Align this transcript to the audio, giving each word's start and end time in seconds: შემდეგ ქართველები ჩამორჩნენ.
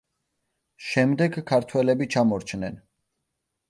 შემდეგ 0.85 1.39
ქართველები 1.53 2.11
ჩამორჩნენ. 2.17 2.85